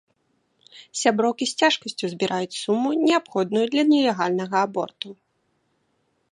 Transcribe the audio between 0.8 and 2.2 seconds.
Сяброўкі з цяжкасцю